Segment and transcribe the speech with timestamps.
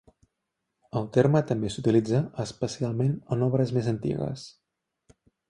[0.99, 4.49] El terme també s'utilitza, especialment en obres més antigues.